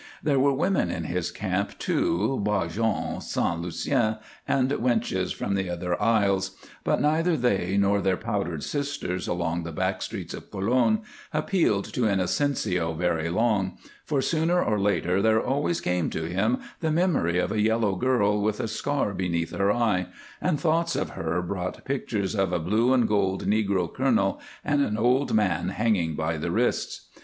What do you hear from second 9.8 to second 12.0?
streets of Colon appealed